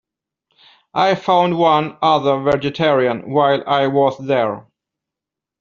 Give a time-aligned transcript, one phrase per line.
[0.95, 4.65] I found one other vegetarian while I was there.